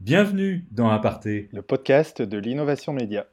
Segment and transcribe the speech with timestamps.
[0.00, 3.26] Bienvenue dans Aparté, le podcast de l'innovation média.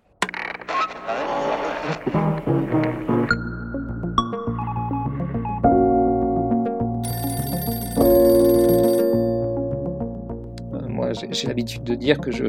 [10.74, 12.44] Euh, moi, j'ai l'habitude de dire que je,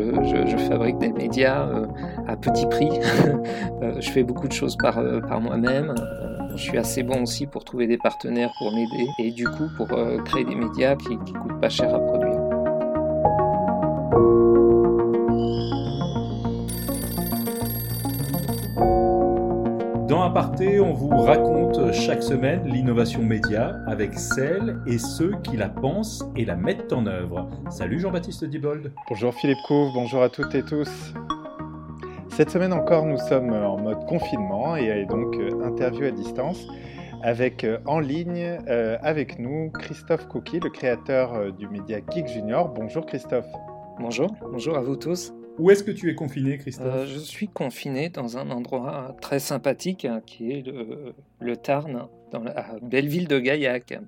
[0.68, 1.86] fabrique des médias euh,
[2.26, 2.90] à petit prix.
[3.80, 5.94] Euh, je fais beaucoup de choses par, par moi-même.
[6.50, 9.86] Je suis assez bon aussi pour trouver des partenaires pour m'aider et du coup pour
[10.24, 12.27] créer des médias qui ne coûtent pas cher à produire.
[20.60, 26.44] On vous raconte chaque semaine l'innovation média avec celles et ceux qui la pensent et
[26.44, 27.48] la mettent en œuvre.
[27.70, 28.92] Salut Jean-Baptiste Dibold.
[29.08, 31.14] Bonjour Philippe Couve, bonjour à toutes et tous.
[32.30, 36.66] Cette semaine encore, nous sommes en mode confinement et donc euh, interview à distance
[37.22, 42.68] avec euh, en ligne euh, avec nous Christophe Cookie, le créateur du média Geek Junior.
[42.68, 43.46] Bonjour Christophe.
[44.00, 45.32] Bonjour, bonjour à vous tous.
[45.58, 49.40] Où est-ce que tu es confiné, Christophe euh, Je suis confiné dans un endroit très
[49.40, 50.64] sympathique hein, qui est
[51.40, 53.98] le, Tarn, dans la belle ville de Gaillac.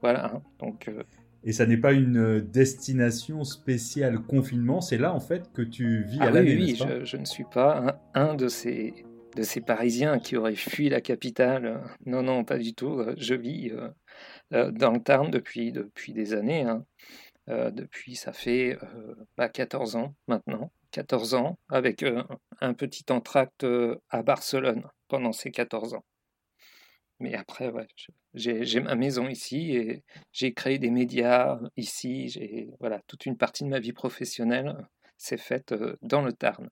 [0.00, 0.88] Voilà, hein, donc.
[0.88, 1.02] Euh,
[1.44, 6.18] Et ça n'est pas une destination spéciale confinement, c'est là en fait que tu vis
[6.20, 6.56] ah à l'année.
[6.56, 8.94] Oui, oui je, ne suis pas un, de ces
[9.36, 11.80] de ces Parisiens qui auraient fui la capitale.
[12.04, 13.00] Non, non, pas du tout.
[13.16, 13.72] Je vis
[14.52, 16.62] euh, dans le Tarn depuis, depuis des années.
[16.62, 16.84] Hein.
[17.50, 18.78] Euh, depuis, ça fait
[19.36, 20.72] 14 euh, bah, ans maintenant.
[20.92, 22.24] 14 ans, avec euh,
[22.60, 23.64] un petit entracte
[24.08, 26.04] à Barcelone pendant ces 14 ans.
[27.20, 27.70] Mais après,
[28.34, 32.28] j'ai ma maison ici et j'ai créé des médias ici.
[32.28, 34.74] J'ai voilà, toute une partie de ma vie professionnelle
[35.16, 36.70] s'est faite dans le Tarn.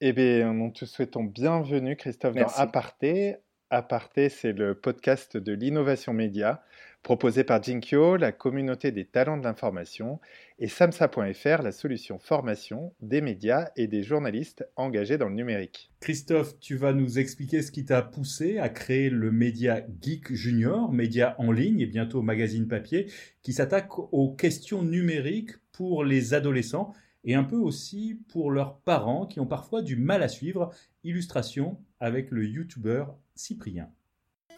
[0.00, 3.36] Eh bien, nous te souhaitons bienvenue, Christophe, dans Aparté.
[3.72, 6.64] Aparté, c'est le podcast de l'innovation média
[7.04, 10.18] proposé par Jinkyo, la communauté des talents de l'information,
[10.58, 15.92] et Samsa.fr, la solution formation des médias et des journalistes engagés dans le numérique.
[16.00, 20.92] Christophe, tu vas nous expliquer ce qui t'a poussé à créer le média Geek Junior,
[20.92, 23.06] média en ligne et bientôt magazine papier,
[23.42, 26.92] qui s'attaque aux questions numériques pour les adolescents
[27.22, 30.70] et un peu aussi pour leurs parents qui ont parfois du mal à suivre.
[31.04, 33.90] Illustration avec le youtubeur Cyprien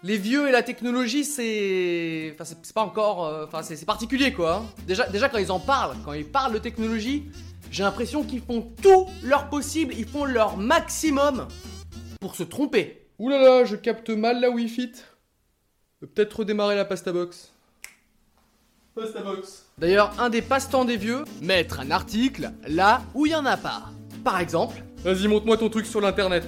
[0.02, 2.32] les vieux et la technologie, c'est.
[2.34, 3.24] Enfin, c'est pas encore.
[3.24, 4.56] Euh, enfin, c'est particulier quoi.
[4.56, 4.66] Hein.
[4.86, 7.30] Déjà, déjà, quand ils en parlent, quand ils parlent de technologie,
[7.70, 11.46] j'ai l'impression qu'ils font tout leur possible, ils font leur maximum
[12.20, 13.06] pour se tromper.
[13.18, 14.92] Ouh là là, je capte mal la Wi-Fi.
[16.00, 17.52] Peut-être redémarrer la pasta box.
[18.94, 19.66] Pasta box.
[19.78, 23.56] D'ailleurs, un des passe-temps des vieux, mettre un article là où il y en a
[23.56, 23.84] pas.
[24.24, 24.82] Par exemple.
[25.04, 26.44] Vas-y, montre-moi ton truc sur l'internet.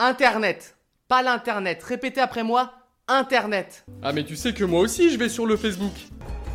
[0.00, 0.76] Internet.
[1.08, 1.82] Pas l'internet.
[1.82, 2.72] Répétez après moi.
[3.08, 3.84] Internet.
[4.00, 5.92] Ah mais tu sais que moi aussi je vais sur le Facebook.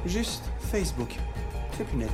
[0.05, 1.09] Juste Facebook.
[1.77, 2.11] C'est plus net.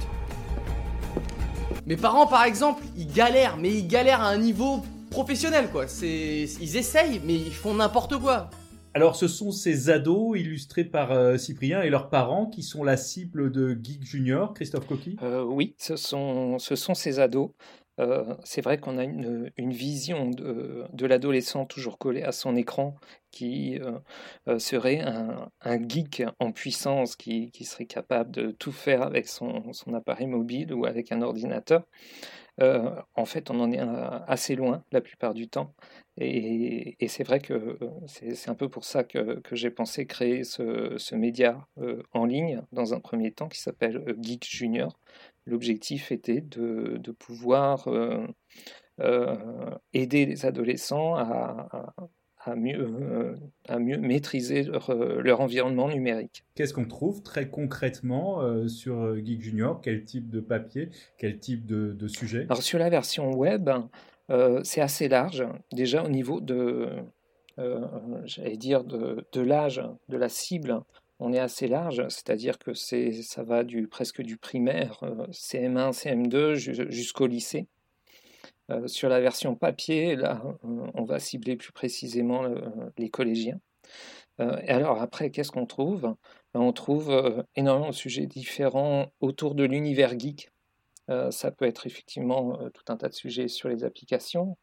[1.85, 4.81] Mes parents par exemple, ils galèrent, mais ils galèrent à un niveau
[5.11, 5.87] professionnel quoi.
[5.87, 8.49] C'est ils essayent mais ils font n'importe quoi.
[8.95, 12.97] Alors ce sont ces ados illustrés par euh, Cyprien et leurs parents qui sont la
[12.97, 17.51] cible de Geek Junior, Christophe Coquille euh, Oui, ce sont, ce sont ces ados.
[17.99, 22.95] Euh, c'est vrai qu'on a une, vision de, l'adolescent toujours collé à son écran
[23.31, 23.99] qui euh,
[24.47, 25.49] euh, serait un,
[25.87, 31.11] geek en puissance qui, serait capable de tout faire avec son, appareil mobile ou avec
[31.11, 31.83] un ordinateur.
[32.59, 33.79] en fait, on en est
[34.27, 35.73] assez loin la plupart du temps.
[36.17, 37.77] Et, c'est vrai que
[38.07, 41.67] c'est un peu pour ça que, j'ai pensé créer ce, ce média
[42.13, 44.99] en ligne dans un premier temps qui s'appelle Geek Junior
[45.45, 48.25] L'objectif était de, pouvoir euh,
[48.99, 49.35] euh,
[49.93, 53.35] aider les adolescents à, mieux, euh,
[53.67, 56.43] à mieux maîtriser leur, environnement numérique.
[56.55, 59.81] Qu'est-ce qu'on trouve très concrètement sur Geek Junior?
[59.81, 60.89] Quel type de papier?
[61.17, 62.45] Quel type de, sujet?
[62.49, 63.69] Alors sur la version web,
[64.63, 65.45] c'est assez large.
[65.71, 66.89] Déjà au niveau de,
[68.25, 70.81] j'allais dire, de, de l'âge de la cible,
[71.19, 76.55] on est assez large, c'est-à-dire que c'est, ça va du, presque du primaire, CM1, CM2
[76.89, 77.67] jusqu'au lycée.
[78.71, 82.43] Euh, sur la version papier, là, on va cibler plus précisément
[82.97, 83.59] les collégiens.
[84.39, 86.15] Euh, et alors après, qu'est-ce qu'on trouve?
[86.53, 90.51] Ben, On trouve euh, énormément de sujets différents autour de l'univers geek.
[91.31, 94.57] ça peut être effectivement tout un tas de sujets sur les applications,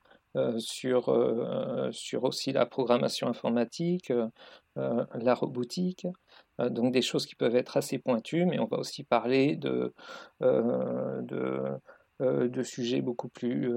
[0.59, 1.09] sur,
[2.23, 4.13] aussi la programmation informatique,
[4.77, 6.13] la robotique, euh,
[6.59, 9.95] donc des choses qui peuvent être assez pointues, mais on va aussi parler de,
[10.43, 11.23] euh,
[12.21, 13.77] euh, de, sujets beaucoup plus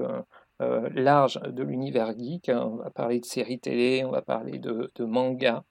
[0.58, 2.50] larges de l'univers geek.
[2.54, 5.64] On va parler de séries télé, on va parler de, de manga,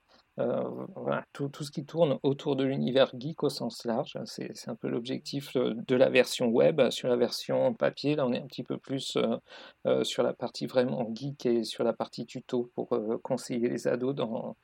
[0.95, 4.17] voilà, tout, ce qui tourne autour de l'univers geek au sens large.
[4.25, 6.89] C'est un peu l'objectif de la version web.
[6.89, 9.17] Sur la version papier, là, on est un petit peu plus
[10.03, 12.89] sur la partie vraiment geek et sur la partie tuto pour
[13.23, 14.55] conseiller les ados dans,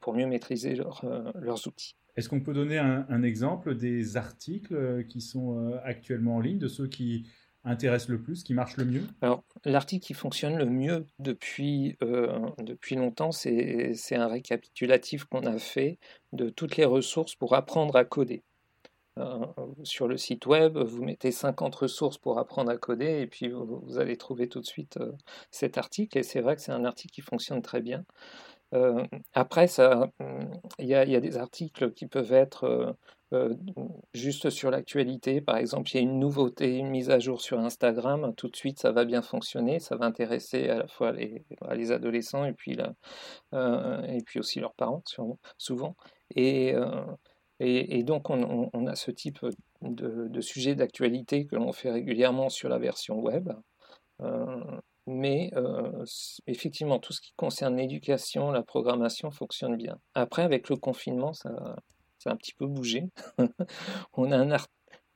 [0.00, 1.94] pour mieux maîtriser leurs outils.
[2.16, 6.86] Est-ce qu'on peut donner un, exemple des articles qui sont actuellement en ligne, de ceux
[6.86, 7.28] qui
[7.66, 9.02] intéresse le plus, qui marche le mieux?
[9.20, 15.58] Alors, l'article qui fonctionne le mieux depuis, euh, depuis longtemps, c'est un récapitulatif qu'on a
[15.58, 15.98] fait
[16.32, 18.42] de toutes les ressources pour apprendre à coder.
[19.18, 19.46] Euh,
[19.82, 23.98] sur le site web, vous mettez 50 ressources pour apprendre à coder et puis vous,
[23.98, 25.12] allez trouver tout de suite euh,
[25.50, 26.18] cet article.
[26.18, 28.04] Et c'est vrai que c'est un article qui fonctionne très bien.
[29.32, 29.66] Après,
[30.78, 32.96] il y, a des articles qui peuvent être
[33.32, 33.54] euh,
[34.14, 37.58] juste sur l'actualité, par exemple, il y a une nouveauté, une mise à jour sur
[37.58, 41.44] Instagram, tout de suite ça va bien fonctionner, ça va intéresser à la fois les,
[41.74, 42.78] les adolescents et puis,
[43.52, 45.02] euh, aussi leurs parents,
[45.58, 45.96] souvent.
[46.36, 49.38] Et, euh, donc on, a ce type
[49.82, 53.50] de sujet d'actualité que l'on fait régulièrement sur la version web.
[55.06, 55.50] Mais
[56.46, 59.98] effectivement, tout ce qui concerne l'éducation, la programmation fonctionne bien.
[60.14, 61.50] Après, avec le confinement, ça,
[62.30, 63.04] un petit peu bougé.
[64.14, 64.56] on a un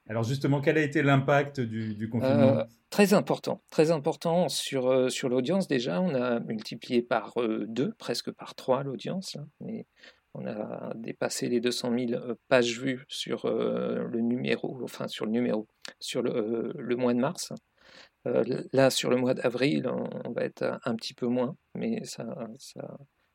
[0.09, 2.59] Alors justement, quel a été l'impact du, confinement?
[2.59, 6.01] Euh, Très important, très important sur, euh, sur l'audience déjà.
[6.01, 9.37] On a multiplié par euh, deux, presque par trois l'audience.
[9.61, 9.87] mais
[10.35, 15.67] on a dépassé les 200 000 pages vues sur le numéro, enfin sur le numéro,
[15.99, 17.53] sur le, le mois de mars.
[18.25, 22.27] Là, sur le mois d'avril, on, va être un petit peu moins, mais ça,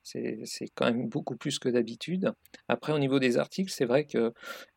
[0.03, 2.31] c'est quand même beaucoup plus que d'habitude.
[2.67, 4.31] Après, au niveau des articles, c'est vrai qu'il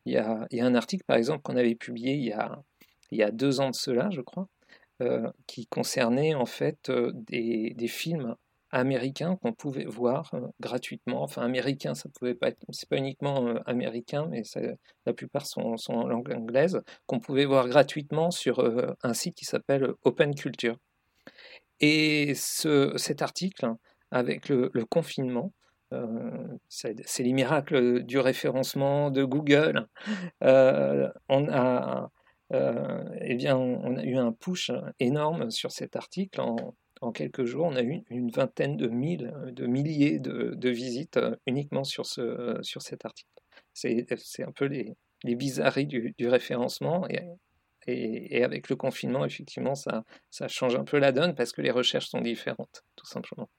[0.05, 3.75] y a, un article, par exemple, qu'on avait publié il y, a, deux ans de
[3.75, 4.47] cela, je crois,
[5.01, 8.35] euh, qui concernait en fait euh, des films
[8.71, 11.23] américains qu'on pouvait voir euh, gratuitement.
[11.23, 14.43] Enfin, américains, ça pouvait pas être, c'est pas uniquement américain, mais
[15.05, 18.63] la plupart sont, en langue anglaise, qu'on pouvait voir gratuitement sur
[19.03, 20.77] un site qui s'appelle Open Culture.
[21.79, 23.73] Et ce, cet article
[24.11, 25.53] avec le, confinement.
[25.93, 29.87] Euh, c'est les miracles du référencement de Google.
[30.43, 32.11] Euh, on, a,
[32.53, 36.41] euh, eh bien, on a eu un push énorme sur cet article.
[36.41, 36.75] En,
[37.13, 42.05] quelques jours, on a eu une vingtaine de, mille, de milliers de, visites uniquement sur,
[42.05, 43.29] ce, sur cet article.
[43.73, 47.07] C'est un peu les, les bizarreries du, référencement.
[47.09, 47.23] Et,
[47.87, 51.71] et, avec le confinement, effectivement, ça, ça change un peu la donne parce que les
[51.71, 53.49] recherches sont différentes, tout simplement.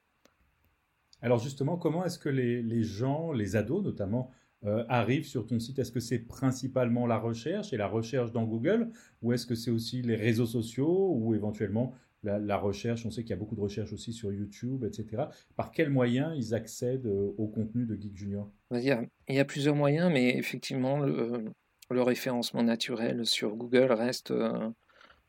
[1.23, 4.31] Alors justement, comment est-ce que les, gens, les ados notamment,
[4.65, 5.79] euh, arrivent sur ton site?
[5.79, 8.91] Est-ce que c'est principalement la recherche et la recherche dans Google
[9.23, 13.31] ou est-ce que c'est aussi les réseaux sociaux ou éventuellement la, recherche On sait qu'il
[13.31, 15.25] y a beaucoup de recherches aussi sur YouTube, etc.
[15.57, 18.51] Par quels moyens ils accèdent euh, au contenu de Geek Junior?
[18.73, 18.83] Il
[19.29, 21.53] y, a, plusieurs moyens, mais effectivement, le,
[21.91, 24.71] référencement naturel sur Google reste euh,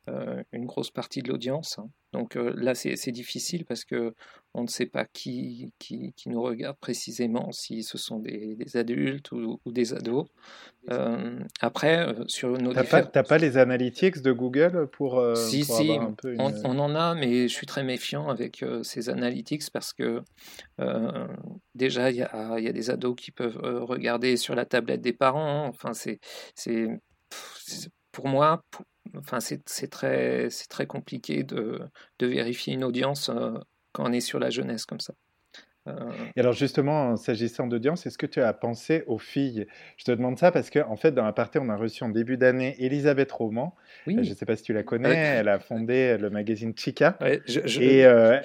[0.08, 1.78] une grosse partie de l'audience.
[1.80, 1.90] Hein.
[2.14, 4.14] Donc là, c'est difficile parce que
[4.54, 9.60] on ne sait pas qui, qui, nous regarde précisément, si ce sont des, adultes ou,
[9.66, 10.26] des ados.
[11.62, 16.36] après, sur nos T'as pas, pas, les analytics de Google pour, si, si, un peu
[16.38, 20.22] on, en a, mais je suis très méfiant avec ces analytics parce que
[21.76, 25.14] déjà, il y a, y a, des ados qui peuvent regarder sur la tablette des
[25.14, 25.66] parents.
[25.68, 26.20] Enfin, c'est
[28.12, 28.64] pour moi,
[29.18, 31.82] enfin, c'est très, très compliqué de,
[32.20, 33.54] de, vérifier une audience euh,
[33.92, 35.14] quand on est sur la jeunesse comme ça.
[35.88, 39.66] Euh, Et alors justement, s'agissant d'audience, est-ce que tu as pensé aux filles?
[39.98, 42.10] Je te demande ça parce qu'en en fait, dans la partie, on a reçu en
[42.10, 43.76] début d'année Elisabeth Roman.
[44.06, 44.18] Oui.
[44.18, 45.16] Euh, je ne sais pas si tu la connais.
[45.16, 47.18] Elle a fondé le magazine Chica.
[47.22, 48.42] je, Et je,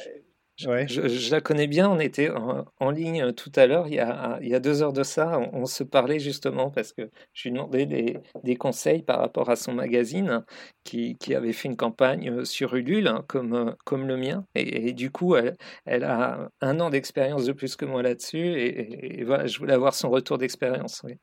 [0.64, 3.94] la connais bien, on était en, ligne euh, tout à l'heure, il,
[4.42, 7.52] il, y a deux heures de ça, on, se parlait justement parce que je lui
[7.52, 10.44] demandais des, des, conseils par rapport à son magazine
[10.84, 14.46] qui, qui avait fait une campagne euh, sur Ulule, hein, comme, euh, comme le mien.
[14.54, 18.38] Et, du coup, elle, elle, a un an d'expérience de plus que moi là-dessus.
[18.38, 21.02] Et, voilà, je voulais avoir son retour d'expérience.
[21.04, 21.18] Oui.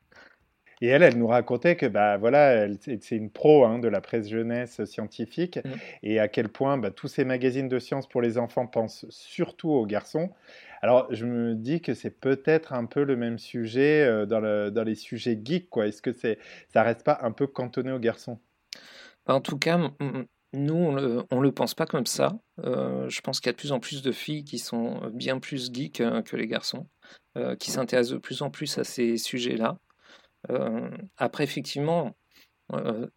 [0.84, 4.28] Et elle, elle nous racontait que bah, voilà, c'est une pro hein, de la presse
[4.28, 5.70] jeunesse scientifique mmh.
[6.04, 9.70] et à quel point bah, tous ces magazines de sciences pour les enfants pensent surtout
[9.70, 10.30] aux garçons.
[10.82, 14.72] Alors, je me dis que c'est peut-être un peu le même sujet euh, dans, le,
[14.72, 15.70] dans, les sujets geeks.
[15.70, 15.88] Quoi.
[15.88, 16.38] Est-ce que c'est,
[16.74, 18.38] ça reste pas un peu cantonné aux garçons?
[19.26, 19.80] En tout cas,
[20.52, 22.38] nous, on ne le, pense pas comme ça.
[22.66, 25.40] Euh, je pense qu'il y a de plus en plus de filles qui sont bien
[25.40, 26.90] plus geeks euh, que les garçons,
[27.58, 29.78] qui s'intéressent de plus en plus à ces sujets-là.
[30.52, 32.16] Euh, après, effectivement,
[32.74, 33.08] euh,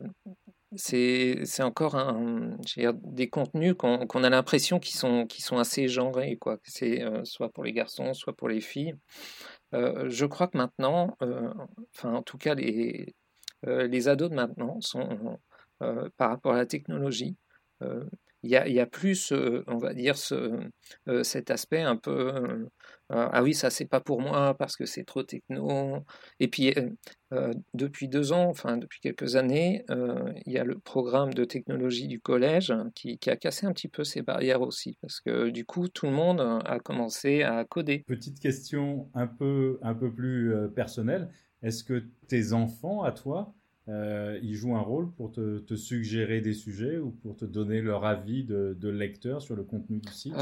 [0.75, 1.97] c'est encore
[3.05, 6.37] des contenus qu'on a l'impression qu'ils sont, qui sont assez genrés.
[6.37, 6.59] quoi.
[6.65, 8.95] C'est euh, soit pour les garçons, soit pour les filles.
[9.73, 11.17] je crois que maintenant,
[11.95, 13.15] enfin en tout cas les,
[13.65, 15.39] les ados de maintenant sont,
[15.79, 17.37] par rapport à la technologie,
[18.47, 19.33] il y, a, plus,
[19.67, 20.59] on va dire, ce,
[21.23, 22.67] cet aspect un peu
[23.09, 25.99] ah oui, ça c'est pas pour moi parce que c'est trop techno.
[26.41, 26.75] Et puis
[27.75, 32.21] depuis deux ans, enfin depuis quelques années, il y a le programme de technologie du
[32.21, 36.07] collège qui, a cassé un petit peu ces barrières aussi parce que du coup tout
[36.07, 38.03] le monde a commencé à coder.
[38.07, 41.29] Petite question un peu un peu plus personnelle.
[41.63, 43.55] Est-ce que tes enfants à toi
[43.89, 48.45] ils jouent un rôle pour te, suggérer des sujets ou pour te donner leur avis
[48.45, 50.35] de, de lecteur sur le contenu du site?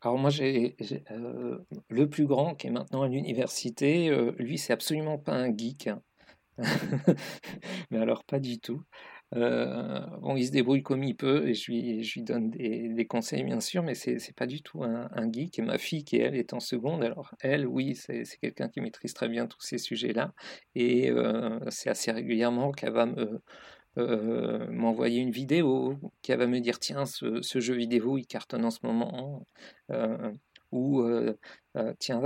[0.00, 0.76] Alors moi, j'ai
[1.10, 1.58] euh,
[1.88, 5.88] le plus grand qui est maintenant à l'université, euh, lui, c'est absolument pas un geek.
[5.88, 6.02] Hein.
[7.90, 8.82] Mais alors pas du tout.
[9.34, 13.60] Euh, bon, il se débrouille comme il peut et je lui, donne des, conseils bien
[13.60, 15.58] sûr, mais c'est pas du tout un, geek.
[15.58, 19.14] Et ma fille qui elle est en seconde, alors elle, oui, c'est quelqu'un qui maîtrise
[19.14, 20.32] très bien tous ces sujets-là
[20.74, 21.10] et
[21.68, 23.06] c'est assez régulièrement qu'elle va
[23.98, 28.70] euh, m'envoyer une vidéo, qui va me dire tiens, ce, jeu vidéo il cartonne en
[28.70, 29.44] ce moment,
[29.90, 30.32] euh,
[30.70, 31.34] ou euh,
[31.98, 32.22] tiens,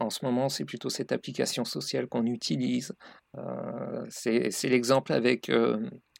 [0.00, 2.92] en ce moment c'est plutôt cette application sociale qu'on utilise.
[4.10, 5.50] c'est l'exemple avec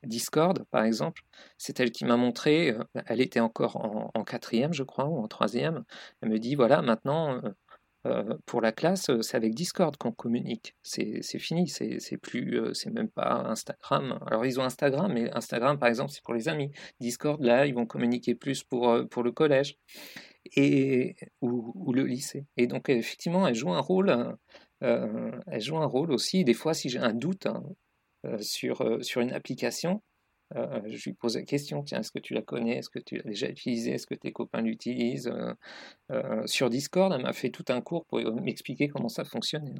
[0.04, 1.22] Discord, par exemple.
[1.58, 2.74] C'est elle qui m'a montré,
[3.06, 3.76] elle était encore
[4.14, 5.84] en, quatrième, je crois, ou en troisième.
[6.20, 7.40] Elle me dit voilà, maintenant
[8.06, 10.76] euh, pour la classe, euh, c'est avec Discord qu'on communique.
[10.82, 14.18] C'est fini, c'est plus, euh, c'est même pas Instagram.
[14.26, 16.70] Alors ils ont Instagram, mais Instagram par exemple c'est pour les amis.
[17.00, 19.78] Discord là, ils vont communiquer plus pour, pour le collège
[20.56, 22.44] et ou, le lycée.
[22.56, 24.36] Et donc effectivement, elle joue un rôle.
[24.80, 26.44] elle joue un rôle aussi.
[26.44, 27.62] Des fois, si j'ai un doute hein,
[28.40, 30.02] sur sur une application,
[30.56, 32.76] euh, je lui pose la question, tiens, est-ce que tu la connais?
[32.76, 33.92] Est-ce que tu l'as déjà utilisée?
[33.92, 35.28] Est-ce que tes copains l'utilisent?
[35.28, 35.54] Euh,
[36.12, 39.74] euh, Sur Discord, elle m'a fait tout un cours pour m'expliquer comment ça fonctionnait.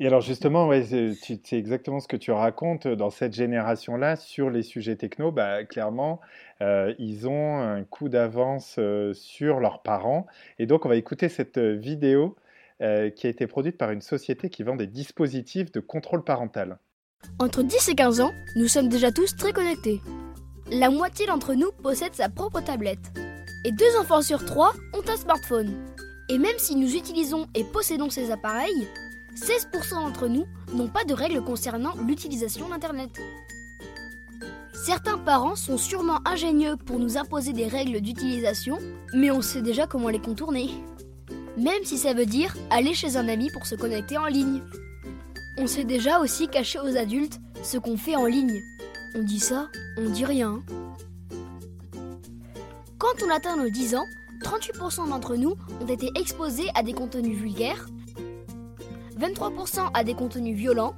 [0.00, 4.96] Et alors justement, c'est exactement ce que tu racontes dans cette génération-là sur les sujets
[4.96, 5.32] techno.
[5.32, 6.20] Bah, clairement,
[6.60, 8.78] ils ont un coup d'avance
[9.12, 10.26] sur leurs parents.
[10.58, 12.36] Et donc, on va écouter cette vidéo
[12.80, 16.78] qui a été produite par une société qui vend des dispositifs de contrôle parental.
[17.38, 20.00] Entre 10 et 15 ans, nous sommes déjà tous très connectés.
[20.70, 23.12] La moitié d'entre nous possède sa propre tablette.
[23.64, 25.74] Et deux enfants sur trois ont un smartphone.
[26.28, 28.86] Et même si nous utilisons et possédons ces appareils,
[29.34, 33.10] 16% d'entre nous n'ont pas de règles concernant l'utilisation d'Internet.
[34.74, 38.78] Certains parents sont sûrement ingénieux pour nous imposer des règles d'utilisation,
[39.14, 40.70] mais on sait déjà comment les contourner.
[41.58, 44.62] Même si ça veut dire aller chez un ami pour se connecter en ligne.
[45.58, 48.60] On sait déjà aussi cacher aux adultes ce qu'on fait en ligne.
[49.16, 50.62] On dit ça, on dit rien.
[52.98, 54.04] Quand on atteint nos 10 ans,
[54.42, 57.86] 38% d'entre nous ont été exposés à des contenus vulgaires,
[59.18, 60.94] 23% à des contenus violents,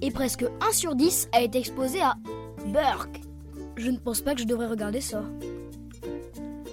[0.00, 2.16] et presque 1 sur 10 a été exposé à
[2.66, 3.20] Burk.
[3.76, 5.22] Je ne pense pas que je devrais regarder ça.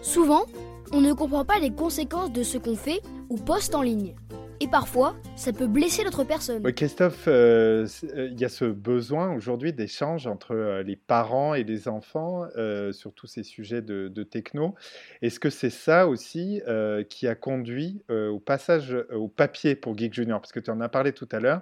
[0.01, 0.45] Souvent,
[0.93, 4.15] on ne comprend pas les conséquences de ce qu'on fait ou poste en ligne
[4.61, 6.61] et parfois, ça peut blesser l'autre personne.
[6.73, 11.63] Christophe, euh, euh, il y a ce besoin aujourd'hui d'échange entre euh, les parents et
[11.63, 12.47] les enfants
[12.91, 14.75] sur tous ces sujets de, techno.
[15.23, 16.61] Est-ce que c'est ça aussi
[17.09, 20.39] qui a conduit au passage au papier pour Geek Junior?
[20.39, 21.61] Parce que tu en as parlé tout à l'heure.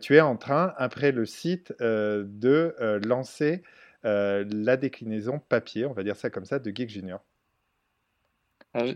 [0.00, 2.74] tu es en train, après le site, de
[3.06, 3.62] lancer
[4.02, 7.22] la déclinaison papier, on va dire ça comme ça, de Geek Junior.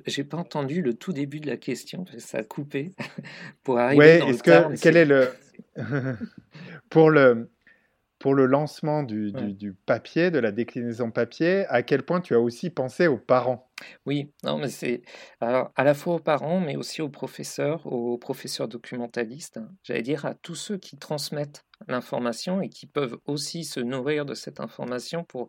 [0.06, 2.94] J'ai pas entendu le tout début de la question, ça a coupé
[3.62, 5.28] pour arriver dans est-ce que quel est le
[6.90, 7.50] pour le
[8.18, 12.40] pour le lancement du, du, papier, de la déclinaison papier, à quel point tu as
[12.40, 13.70] aussi pensé aux parents?
[14.06, 15.02] Oui, non, mais c'est
[15.40, 19.60] alors à la fois aux parents, mais aussi aux professeurs, aux professeurs documentalistes.
[19.82, 24.32] J'allais dire à tous ceux qui transmettent l'information et qui peuvent aussi se nourrir de
[24.32, 25.48] cette information pour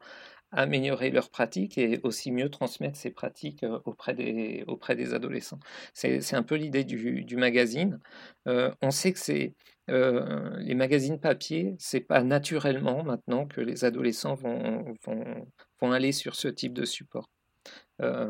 [0.51, 5.59] améliorer leurs pratiques et aussi mieux transmettre ces pratiques auprès des, auprès des adolescents.
[5.93, 7.99] C'est un peu l'idée du, du, magazine.
[8.45, 9.53] on sait que c'est
[9.87, 15.47] les magazines papier, c'est pas naturellement maintenant que les adolescents vont, vont,
[15.81, 17.29] vont aller sur ce type de support.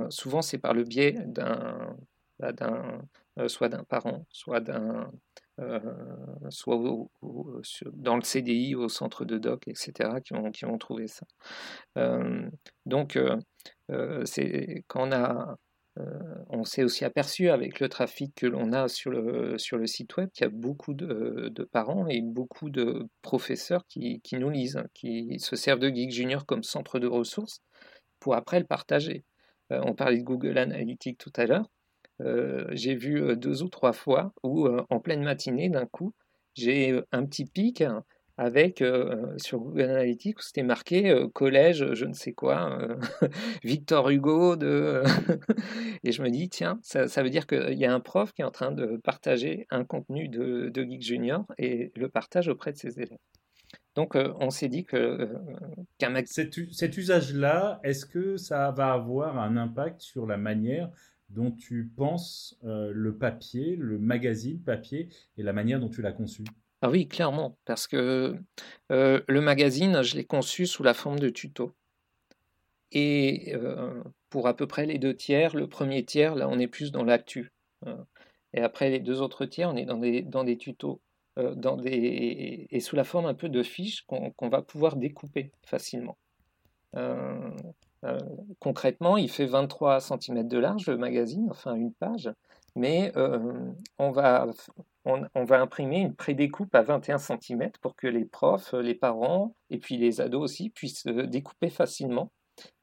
[0.10, 1.96] souvent, c'est par le biais d'un,
[2.40, 3.02] bah, d'un
[3.48, 5.12] soit d'un parent, soit d'un
[5.60, 5.80] euh,
[6.50, 6.78] soit
[7.94, 11.26] dans le CDI, au centre de doc, etc., qui ont, qui trouvé ça.
[11.98, 12.48] Euh,
[12.86, 15.10] donc, euh, c'est quand
[16.50, 20.46] on s'est aussi aperçu avec le trafic que l'on a sur le, site web qu'il
[20.46, 25.56] y a beaucoup de, parents et beaucoup de professeurs qui, qui, nous lisent, qui se
[25.56, 27.62] servent de Geek Junior comme centre de ressources
[28.20, 29.26] pour après le partager.
[29.72, 31.68] on parlait de Google Analytics tout à l'heure.
[32.20, 36.14] J'ai vu deux ou trois fois où, en pleine matinée, d'un coup,
[36.56, 37.84] j'ai un petit pic
[38.38, 38.84] avec
[39.38, 42.78] sur Google Analytics où c'était marqué collège, je ne sais quoi,
[43.64, 45.02] Victor Hugo de
[46.04, 48.44] et je me dis tiens ça, ça veut dire qu'il y a un prof qui
[48.44, 52.78] est en train de partager un contenu de, Geek Junior et le partage auprès de
[52.78, 53.18] ses élèves.
[53.96, 55.34] Donc on s'est dit que
[55.98, 60.92] qu'un cet, cet usage-là, est-ce que ça va avoir un impact sur la manière
[61.30, 66.44] dont tu penses le papier, le magazine papier et la manière dont tu l'as conçu
[66.84, 68.38] ah oui, clairement, parce que
[68.90, 71.74] le magazine, je l'ai conçu sous la forme de tuto.
[72.92, 73.54] Et
[74.30, 77.04] pour à peu près les deux tiers, le premier tiers, là, on est plus dans
[77.04, 77.52] l'actu.
[78.54, 81.02] Et après les deux autres tiers, on est dans des, dans des tutos.
[81.36, 86.18] dans des, et sous la forme un peu de fiches qu'on va pouvoir découper facilement.
[88.60, 92.32] Concrètement, il fait 23 cm de large, le magazine, enfin une page,
[92.76, 93.12] mais
[93.98, 94.48] on va
[95.46, 99.98] va imprimer une prédécoupe à 21 cm pour que les profs, les parents et puis
[99.98, 102.32] les ados aussi puissent euh, découper facilement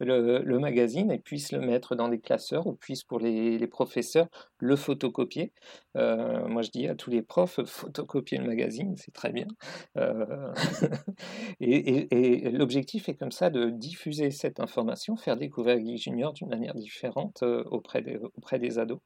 [0.00, 4.28] le, magazine et puissent le mettre dans des classeurs ou puissent pour les, professeurs
[4.58, 5.52] le photocopier.
[5.96, 9.46] Euh, moi je dis à tous les profs, photocopier le magazine, c'est très bien.
[9.96, 10.52] Euh,
[11.60, 16.74] et, l'objectif est comme ça de diffuser cette information, faire découvrir Geek Junior d'une manière
[16.74, 19.00] différente auprès, des, auprès des ados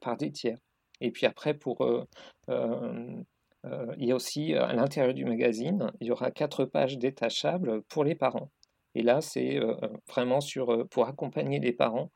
[0.00, 0.58] par des tiers.
[1.00, 2.04] Et puis après, pour, euh,
[2.48, 3.22] euh,
[3.64, 7.82] euh, il y a aussi à l'intérieur du magazine, il y aura quatre pages détachables
[7.82, 8.50] pour les parents.
[8.96, 9.60] Et là, c'est
[10.08, 10.38] vraiment
[10.90, 12.10] pour accompagner les parents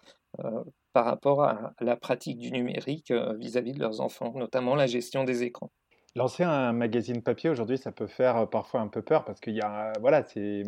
[0.92, 5.42] par rapport à la pratique du numérique vis-à-vis de leurs enfants, notamment la gestion des
[5.42, 5.70] écrans.
[6.16, 9.60] Lancer un magazine papier aujourd'hui, ça peut faire parfois un peu peur parce qu'il y
[9.60, 10.64] a, voilà, c'est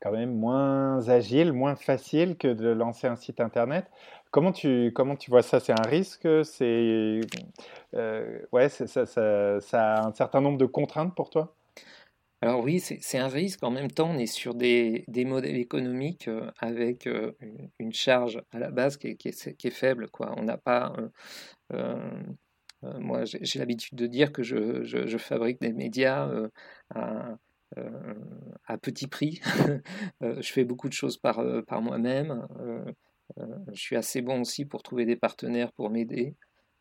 [0.00, 3.86] quand même moins agile, moins facile que de lancer un site internet.
[4.30, 5.58] Comment tu, comment tu vois ça?
[5.58, 6.28] C'est un risque?
[6.44, 7.20] C'est
[7.94, 9.02] euh, ouais, ça,
[9.72, 11.57] a un certain nombre de contraintes pour toi?
[12.40, 13.62] Alors oui, c'est un risque.
[13.64, 17.32] En même temps, on est sur des, des modèles économiques euh, avec euh,
[17.78, 20.08] une, charge à la base qui est, faible.
[20.20, 20.94] On n'a pas...
[22.82, 26.30] moi, j'ai l'habitude de dire que je, fabrique des médias
[26.94, 27.36] à,
[28.80, 29.40] petit prix.
[30.20, 32.46] je fais beaucoup de choses par, par moi-même.
[33.38, 36.34] Euh, je suis assez bon aussi pour trouver des partenaires pour m'aider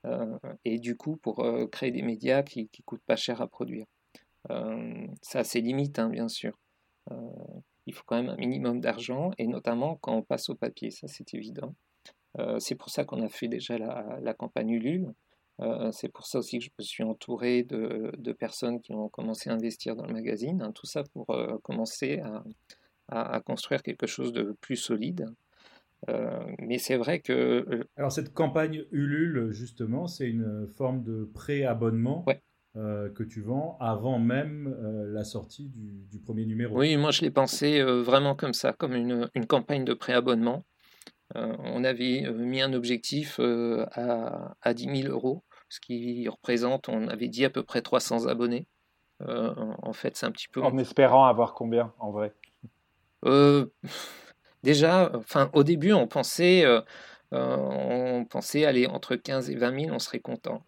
[0.05, 3.47] euh, et du coup pour euh, créer des médias qui ne coûtent pas cher à
[3.47, 3.85] produire.
[5.21, 6.57] Ça a ses limites, hein, bien sûr.
[7.85, 11.07] il faut quand même un minimum d'argent et notamment quand on passe au papier, ça
[11.07, 11.75] c'est évident.
[12.59, 15.13] c'est pour ça qu'on a fait déjà la, campagne Ulule.
[15.91, 19.53] c'est pour ça aussi que je me suis entouré de, personnes qui ont commencé à
[19.53, 20.61] investir dans le magazine.
[20.61, 21.27] Hein, tout ça pour
[21.63, 22.21] commencer
[23.09, 25.29] à, construire quelque chose de plus solide.
[26.09, 27.33] Euh, mais c'est vrai que.
[27.33, 32.23] Euh, Alors, cette campagne Ulule, justement, c'est une forme de pré-abonnement
[32.77, 34.75] euh, que tu vends avant même
[35.11, 36.77] la sortie du, premier numéro.
[36.77, 40.65] Oui, moi je l'ai pensé vraiment comme ça, comme une, une campagne de pré-abonnement.
[41.35, 47.29] on avait mis un objectif à, à 10 000 euros, ce qui représente, on avait
[47.29, 48.67] dit à peu près 300 abonnés.
[49.19, 50.61] en fait, c'est un petit peu.
[50.61, 52.33] En espérant avoir combien en vrai?
[54.63, 56.81] Déjà, enfin, au début, on pensait, euh,
[57.33, 60.61] euh, on pensait aller entre 15 et 20 000, on serait content.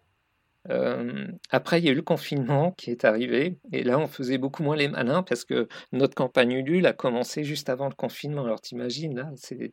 [0.68, 4.38] Euh, après, il y a eu le confinement qui est arrivé, et là, on faisait
[4.38, 8.44] beaucoup moins les malins parce que notre campagne Ulule a commencé juste avant le confinement.
[8.44, 9.72] Alors, t'imagines, là, c'est,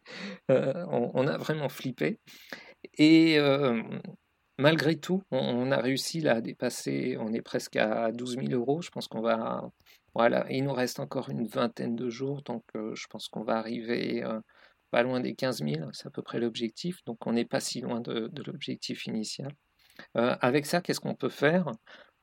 [0.49, 2.19] on, a vraiment flippé.
[2.97, 3.37] Et
[4.57, 8.81] malgré tout, on, a réussi là, à dépasser, on est presque à 12 000 euros.
[8.81, 9.69] Je pense qu'on va,
[10.17, 13.57] voilà, il nous reste encore une vingtaine de jours, donc euh, je pense qu'on va
[13.57, 14.39] arriver euh,
[14.91, 17.81] pas loin des 15 000, c'est à peu près l'objectif, donc on n'est pas si
[17.81, 19.51] loin de, l'objectif initial.
[20.15, 21.71] Euh, avec ça, qu'est-ce qu'on peut faire?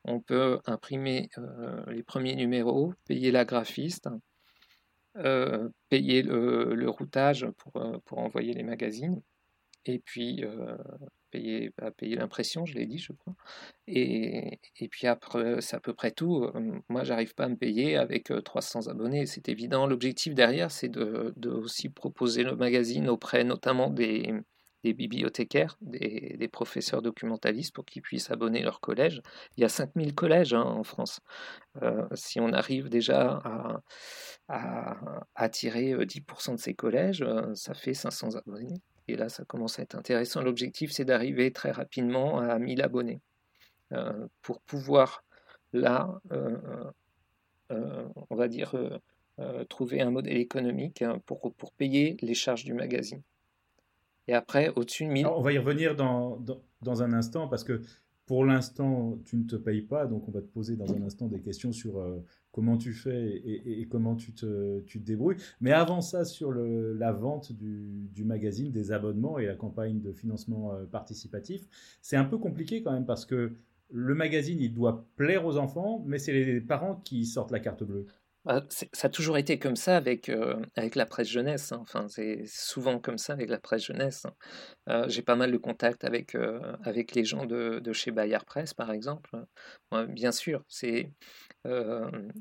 [0.04, 1.30] On peut imprimer
[1.86, 4.08] les premiers numéros, payer la graphiste,
[5.88, 7.72] payer le, routage pour,
[8.04, 9.22] pour, envoyer les magazines,
[9.86, 10.44] et puis
[11.30, 13.34] payer, à payer l'impression, je l'ai dit, je crois.
[13.86, 16.50] Et, et puis après, c'est à peu près tout.
[16.88, 19.86] Moi, j'arrive pas à me payer avec 300 abonnés, c'est évident.
[19.86, 24.34] L'objectif derrière, c'est de, de, aussi proposer le magazine auprès notamment des,
[24.84, 29.22] des bibliothécaires, des, professeurs documentalistes pour qu'ils puissent abonner leur collège.
[29.56, 31.20] Il y a 5000 collèges hein, en France.
[31.82, 33.42] Euh, si on arrive déjà
[34.48, 34.96] à,
[35.34, 38.80] attirer 10% de ces collèges, ça fait 500 abonnés.
[39.08, 40.42] Et là, ça commence à être intéressant.
[40.42, 43.20] L'objectif, c'est d'arriver très rapidement à 1000 abonnés
[43.92, 45.24] euh, pour pouvoir,
[45.72, 46.56] là, euh,
[47.70, 48.74] euh, on va dire,
[49.68, 53.22] trouver un modèle économique hein, pour, pour payer les charges du magazine.
[54.28, 55.26] Et après, au-dessus de 1000.
[55.26, 56.38] on va y revenir dans,
[56.82, 57.82] dans, un instant parce que
[58.26, 60.06] pour l'instant, tu ne te payes pas.
[60.06, 63.42] Donc, on va te poser dans un instant des questions sur euh, comment tu fais
[63.44, 65.36] et, comment tu te, tu te, débrouilles.
[65.60, 70.12] Mais avant ça, sur la vente du, du, magazine, des abonnements et la campagne de
[70.12, 71.66] financement euh, participatif,
[72.00, 73.52] c'est un peu compliqué quand même parce que
[73.90, 77.84] le magazine, il doit plaire aux enfants, mais c'est les parents qui sortent la carte
[77.84, 78.06] bleue.
[78.44, 81.72] Bah, ça a toujours été comme ça avec, euh, avec la presse jeunesse.
[81.72, 81.78] Hein.
[81.80, 84.26] Enfin, c'est souvent comme ça avec la presse jeunesse.
[84.26, 84.34] Hein.
[84.90, 88.44] Euh, j'ai pas mal de contacts avec, euh, avec les gens de, de, chez Bayard
[88.44, 89.30] Presse, par exemple.
[90.08, 91.10] bien sûr, c'est.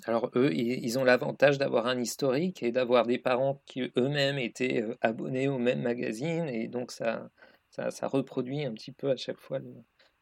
[0.05, 4.85] alors, eux, ils, ont l'avantage d'avoir un historique et d'avoir des parents qui eux-mêmes étaient
[5.01, 6.49] abonnés au même magazine.
[6.49, 7.29] Et donc, ça,
[7.69, 9.59] ça, reproduit un petit peu à chaque fois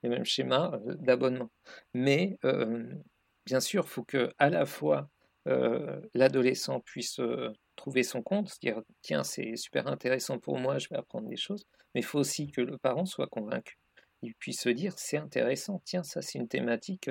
[0.04, 1.50] les mêmes schémas d'abonnement.
[1.96, 2.38] Mais,
[3.46, 5.10] bien sûr, il faut que à la fois
[5.46, 10.88] l'adolescent puisse euh, trouver son compte, se dire tiens c'est super intéressant pour moi, je
[10.90, 13.78] vais apprendre des choses, mais il faut aussi que le parent soit convaincu.
[14.22, 17.10] Il puisse se dire c'est intéressant, tiens ça c'est une thématique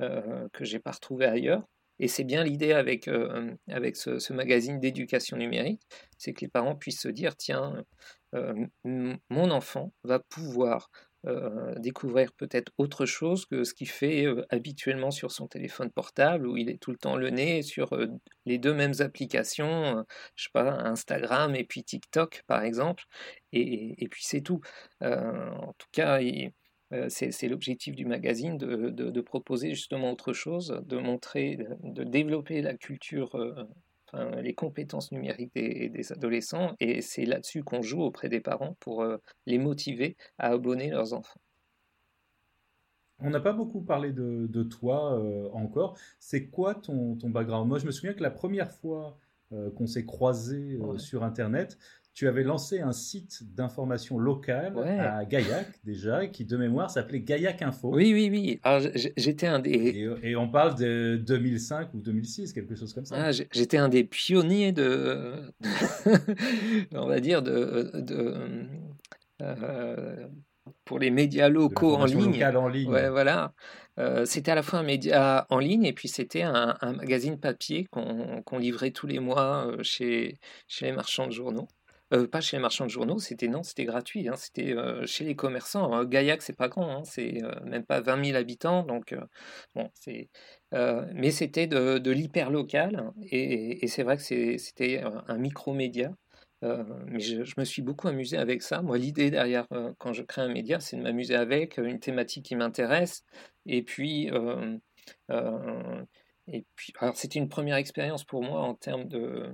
[0.00, 1.64] euh, que j'ai pas retrouvée ailleurs.
[2.00, 3.10] Et c'est bien l'idée avec,
[3.68, 5.82] avec ce magazine d'éducation numérique,
[6.16, 7.84] c'est que les parents puissent se dire tiens
[8.84, 10.92] mon enfant va pouvoir
[11.26, 16.46] euh, découvrir peut-être autre chose que ce qu'il fait euh, habituellement sur son téléphone portable,
[16.46, 18.06] où il est tout le temps le nez sur euh,
[18.46, 20.04] les deux mêmes applications,
[20.36, 23.04] je sais pas, Instagram et puis TikTok par exemple,
[23.52, 24.60] et, puis c'est tout.
[25.00, 26.20] en tout cas,
[27.08, 32.74] c'est l'objectif du magazine de, de, proposer justement autre chose, de montrer, de développer la
[32.74, 33.36] culture
[34.14, 39.18] les compétences numériques des, adolescents, et c'est là-dessus qu'on joue auprès des parents pour euh,
[39.46, 41.40] les motiver à abonner leurs enfants.
[43.20, 45.98] On n'a pas beaucoup parlé de, toi euh, encore.
[46.20, 47.68] C'est quoi ton, ton, background?
[47.68, 49.18] Moi, je me souviens que la première fois
[49.52, 51.78] euh, qu'on s'est croisés sur Internet,
[52.18, 57.62] tu avais lancé un site d'information locale à Gaillac déjà, qui de mémoire s'appelait Gaillac
[57.62, 57.94] Info.
[57.94, 58.58] Oui, oui, oui.
[58.64, 60.04] Alors j'étais un des.
[60.24, 63.14] Et, on parle de 2005 ou 2006, quelque chose comme ça.
[63.16, 65.52] Ah, j'étais un des pionniers de,
[66.92, 68.34] on va dire de, de
[69.40, 70.26] euh,
[70.84, 72.44] pour les médias locaux en ligne.
[72.44, 72.90] en ligne.
[72.90, 73.54] Ouais, voilà.
[74.00, 77.86] Euh, c'était à la fois un média en ligne et puis c'était un, magazine papier
[77.92, 81.68] qu'on livrait tous les mois euh, chez, chez les marchands de journaux.
[82.14, 85.24] Euh, pas chez les marchands de journaux, c'était non, c'était gratuit, hein, c'était euh, chez
[85.24, 85.92] les commerçants.
[85.92, 86.06] Hein.
[86.06, 89.14] Gaillac, c'est pas grand, hein, c'est euh, même pas 20 000 habitants, donc
[91.12, 96.14] mais c'était de, de l'hyper local et, c'est vrai que c'était un micro-média.
[96.62, 98.82] mais je, me suis beaucoup amusé avec ça.
[98.82, 99.66] Moi, l'idée derrière
[99.98, 103.24] quand je crée un média, c'est de m'amuser avec une thématique qui m'intéresse.
[103.66, 104.30] Et puis,
[105.28, 109.52] alors c'était une première expérience pour moi en termes de,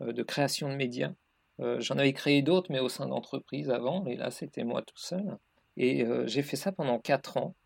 [0.00, 1.12] de création de médias.
[1.60, 4.98] Euh, j'en avais créé d'autres, mais au sein d'entreprises avant, et là c'était moi tout
[4.98, 5.38] seul.
[5.76, 7.56] Et euh, j'ai fait ça pendant quatre ans.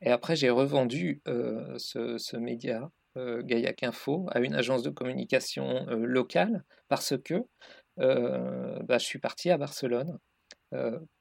[0.00, 7.14] et après, j'ai revendu ce, média, Gaillac Info, à une agence de communication locale parce
[7.16, 7.42] que
[7.96, 10.18] bah, je suis parti à Barcelone euh,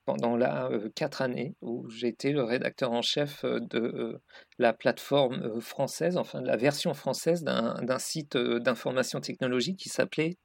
[0.05, 4.19] pendant là euh, quatre années où j'étais le rédacteur en chef euh, de
[4.60, 10.38] la plateforme française, enfin la version française d'un site d'information technologique qui s'appelait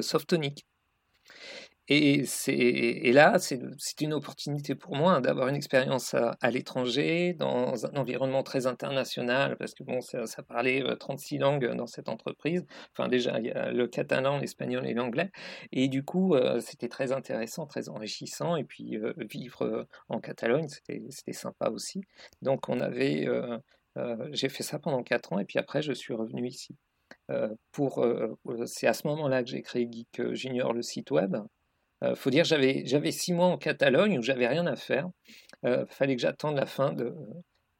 [0.00, 0.66] Softonic.
[1.88, 3.60] Et, là, c'est
[4.00, 9.72] une opportunité pour moi d'avoir une expérience à, l'étranger, dans un environnement très international, parce
[9.74, 12.66] que bon, ça, parlait 36 euh, langues dans cette entreprise.
[12.92, 15.30] Enfin, déjà, il y a le catalan, l'espagnol et l'anglais.
[15.70, 18.56] Et du coup, euh, c'était très intéressant, très enrichissant.
[18.56, 22.00] Et puis, euh, vivre en Catalogne, c'était sympa aussi.
[22.42, 23.28] Donc, on avait.
[24.32, 26.76] J'ai fait ça pendant 4 ans, et puis après, je suis revenu ici.
[27.72, 28.04] pour,
[28.66, 31.36] c'est à ce moment-là que j'ai créé Geek Junior, le site web.
[32.04, 35.08] Euh, faut dire, j'avais, six mois en Catalogne où j'avais rien à faire.
[35.62, 37.12] Il euh, fallait que j'attende la fin euh,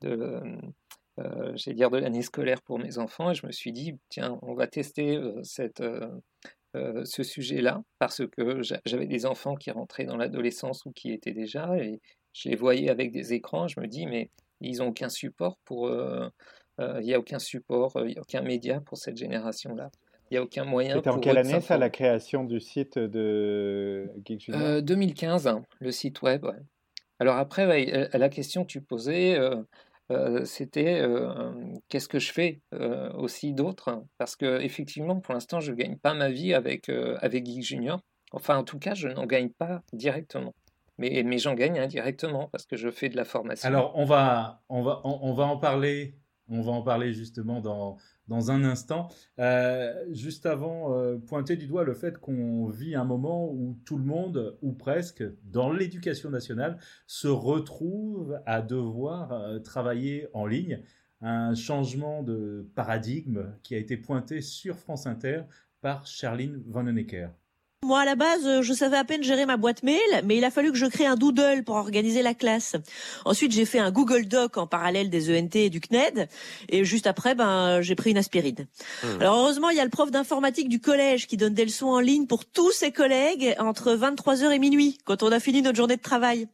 [0.01, 5.19] de l'année scolaire pour mes enfants et je me suis dit tiens on va tester
[5.45, 11.77] ce sujet-là parce que j'avais des enfants qui rentraient dans l'adolescence ou qui étaient déjà
[11.79, 12.01] et
[12.33, 15.91] je les voyais avec des écrans je me dis mais ils n'ont aucun support pour
[15.91, 19.91] il n'y a aucun support il n'y a aucun média pour cette génération là
[20.31, 20.97] il n'y a aucun moyen.
[20.97, 25.63] C'était en quelle année ça, la création du site de Geek Junior 2015, euh, hein,
[25.81, 26.47] le site web.
[27.19, 29.39] Alors après, euh, la question que tu posais,
[30.11, 31.03] euh, c'était
[31.89, 32.61] qu'est-ce que je fais
[33.15, 34.03] aussi d'autre?
[34.19, 38.01] Parce que effectivement, pour l'instant, je ne gagne pas ma vie avec, avec Geek Junior.
[38.33, 40.55] Enfin, en tout cas, je n'en gagne pas directement.
[40.99, 43.69] Mais, mais j'en gagne indirectement parce que je fais de la formation.
[43.69, 46.15] Alors, on va, on va, on va en parler.
[46.49, 49.09] On va en parler justement dans, dans un instant.
[49.39, 53.97] Euh, juste avant, euh, pointer du doigt le fait qu'on vit un moment où tout
[53.99, 60.83] le monde, ou presque, dans l'éducation nationale, se retrouve à devoir euh, travailler en ligne.
[61.23, 65.43] Un changement de paradigme qui a été pointé sur France Inter
[65.81, 67.31] par Charline Vanhoenacker.
[67.85, 70.45] Moi, à la base, euh, je savais à peine gérer ma boîte mail, mais il
[70.45, 72.75] a fallu que je crée un doodle pour organiser la classe.
[73.27, 76.29] Ensuite, j'ai fait un Google Doc en parallèle des ENT et du CNED.
[76.71, 78.67] Et juste après, ben, j'ai pris une aspirine.
[79.05, 79.21] Mmh.
[79.21, 82.01] Alors, heureusement, il y a le prof d'informatique du collège qui donne des leçons en
[82.01, 85.97] ligne pour tous ses collègues entre 23h et minuit, quand on a fini notre journée
[85.97, 86.49] de travail.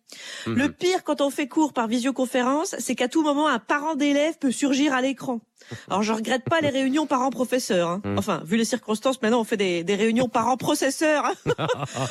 [0.46, 0.54] Mmh.
[0.54, 4.38] Le pire quand on fait cours par visioconférence, c'est qu'à tout moment, un parent d'élève
[4.38, 5.40] peut surgir à l'écran.
[5.88, 7.88] Alors je regrette pas les réunions parents-professeurs.
[7.88, 8.03] Hein.
[8.05, 8.18] Mmh.
[8.18, 11.25] Enfin, vu les circonstances, maintenant on fait des, des réunions parents-processeurs.
[11.46, 11.62] oh,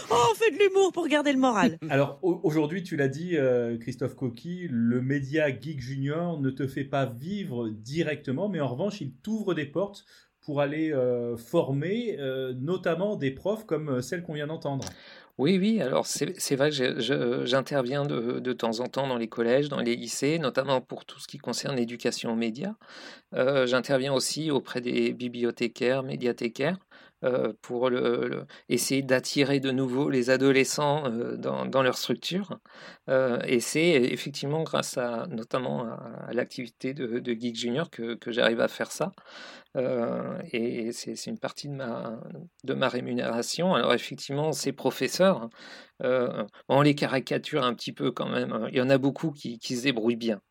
[0.10, 1.78] on fait de l'humour pour garder le moral.
[1.90, 6.84] Alors aujourd'hui, tu l'as dit, euh, Christophe Coqui, le média Geek Junior ne te fait
[6.84, 10.06] pas vivre directement, mais en revanche, il t'ouvre des portes
[10.42, 14.86] pour aller euh, former euh, notamment des profs comme celle qu'on vient d'entendre.
[15.38, 19.80] Oui, oui, alors c'est vrai que j'interviens de, temps en temps dans les collèges, dans
[19.80, 22.76] les lycées, notamment pour tout ce qui concerne l'éducation aux médias.
[23.34, 26.78] Euh, j'interviens aussi auprès des bibliothécaires, médiathécaires,
[27.24, 27.90] euh, pour
[28.70, 32.60] essayer d'attirer de nouveau les adolescents euh, dans, leur structure.
[33.08, 34.98] et c'est effectivement grâce
[35.30, 39.12] notamment à, l'activité de, Geek Junior que, j'arrive à faire ça.
[40.52, 42.20] et c'est une partie de ma,
[42.64, 43.76] de ma rémunération.
[43.76, 45.50] Alors effectivement, ces professeurs,
[46.70, 48.54] on les caricature un petit peu quand même.
[48.54, 48.68] Hein.
[48.72, 50.42] Il y en a beaucoup qui, qui se débrouillent bien.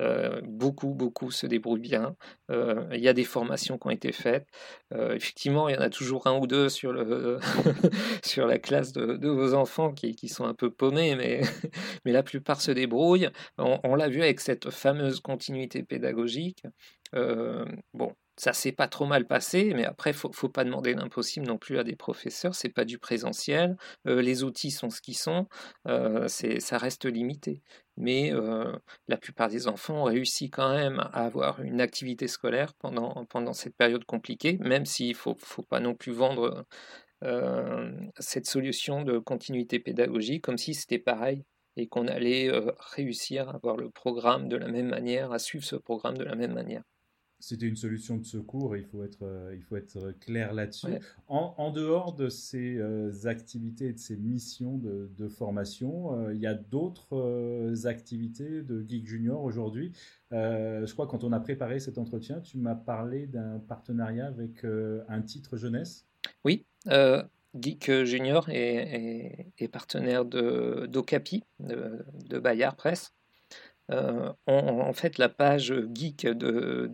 [0.00, 2.16] Euh, beaucoup, beaucoup se débrouillent bien.
[2.50, 4.46] Euh, il y a des formations qui ont été faites.
[4.92, 7.38] Euh, effectivement, il y en a toujours un ou deux sur, le
[8.24, 11.40] sur la classe de, vos enfants qui, sont un peu paumés, mais,
[12.04, 13.30] mais la plupart se débrouillent.
[13.58, 16.64] On, l'a vu avec cette fameuse continuité pédagogique.
[17.12, 21.58] bon, ça s'est pas trop mal passé, mais après, faut, faut pas demander l'impossible non
[21.58, 22.54] plus à des professeurs.
[22.54, 23.76] C'est pas du présentiel.
[24.04, 25.46] les outils sont ce qu'ils sont.
[26.28, 27.62] c'est, ça reste limité.
[27.96, 28.32] Mais
[29.08, 33.52] la plupart des enfants ont réussi quand même à avoir une activité scolaire pendant, pendant
[33.52, 36.66] cette période compliquée, même s'il faut, faut pas non plus vendre
[38.18, 41.44] cette solution de continuité pédagogique comme si c'était pareil
[41.76, 42.50] et qu'on allait
[42.94, 46.34] réussir à avoir le programme de la même manière, à suivre ce programme de la
[46.34, 46.82] même manière
[47.44, 50.86] c'était une solution de secours il faut être, euh, il faut être clair là-dessus.
[51.28, 56.46] En, dehors de ces euh, activités et de ces missions de, formation, euh, il y
[56.46, 59.92] a d'autres activités de Geek Junior aujourd'hui.
[60.30, 65.22] je crois quand on a préparé cet entretien, tu m'as parlé d'un partenariat avec un
[65.22, 66.06] titre jeunesse.
[66.44, 66.64] Oui,
[67.54, 73.12] Geek Junior est, partenaire de d'Ocapi, de, de Bayard Presse.
[73.90, 76.90] Euh, en, fait, la page geek de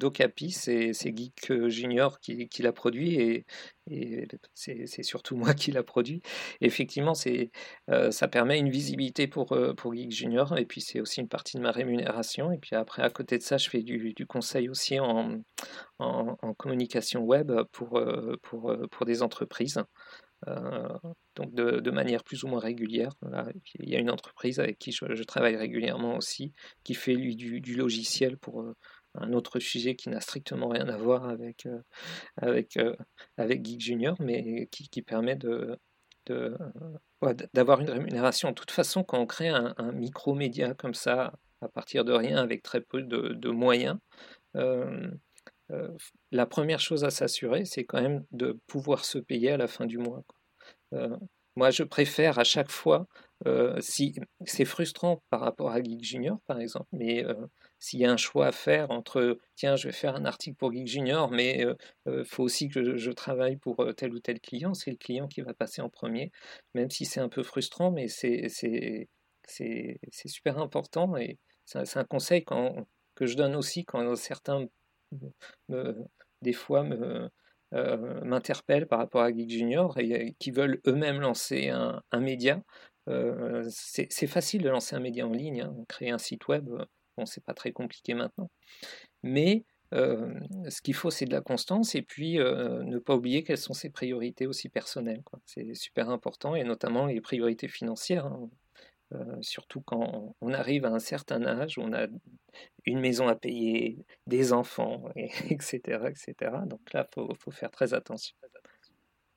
[0.50, 3.46] c'est Geek Junior qui, l'a produit et,
[4.54, 6.22] c'est surtout moi qui l'a produit.
[6.60, 7.12] effectivement,
[7.90, 11.28] euh, ça permet une visibilité pour, euh, pour Geek Junior et puis c'est aussi une
[11.28, 12.52] partie de ma rémunération.
[12.52, 15.42] Et puis après, à côté de ça, je fais du, conseil aussi en,
[16.58, 19.78] communication web pour des entreprises.
[20.48, 20.88] Euh,
[21.36, 23.12] donc de, manière plus ou moins régulière.
[23.78, 26.52] Il y a une entreprise avec qui je, travaille régulièrement aussi,
[26.84, 28.74] qui fait lui du, logiciel pour euh,
[29.14, 31.80] un autre sujet qui n'a strictement rien à voir avec, euh,
[32.36, 32.78] avec,
[33.36, 35.78] avec Geek Junior, mais qui, permet de,
[37.52, 38.50] d'avoir une rémunération.
[38.50, 42.62] De toute façon, quand on crée un, micro-média comme ça, à partir de rien, avec
[42.62, 43.98] très peu de moyens,
[45.72, 45.88] euh,
[46.30, 49.86] la première chose à s'assurer, c'est quand même de pouvoir se payer à la fin
[49.86, 50.22] du mois.
[50.94, 51.16] Euh,
[51.56, 53.06] moi, je préfère à chaque fois,
[53.46, 54.14] euh, si
[54.46, 57.24] c'est frustrant par rapport à Geek Junior, par exemple, mais
[57.78, 60.72] s'il y a un choix à faire entre, tiens, je vais faire un article pour
[60.72, 61.66] Geek Junior, mais
[62.06, 65.42] il faut aussi que je, travaille pour tel ou tel client, c'est le client qui
[65.42, 66.30] va passer en premier,
[66.74, 68.48] même si c'est un peu frustrant, mais c'est
[70.26, 74.66] super important et c'est un conseil que je donne aussi quand certains
[76.42, 76.84] des fois
[77.72, 82.60] euh, m'interpellent par rapport à Geek Junior et qui veulent eux-mêmes lancer un, média.
[83.08, 85.76] Euh, c'est facile de lancer un média en ligne, hein.
[85.88, 86.68] créer un site web,
[87.16, 88.50] bon, c'est pas très compliqué maintenant.
[89.22, 90.34] Mais euh,
[90.68, 93.90] ce qu'il faut, c'est de la constance et puis ne pas oublier quelles sont ses
[93.90, 95.22] priorités aussi personnelles.
[95.46, 98.26] C'est super important et notamment les priorités financières.
[98.26, 98.50] Hein.
[99.12, 102.06] Euh, surtout quand on arrive à un certain âge, où on a
[102.84, 106.34] une maison à payer, des enfants, etc., etc.
[106.66, 108.36] Donc là, il faut, faire très attention.